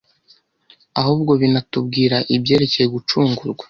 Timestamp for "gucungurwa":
2.95-3.59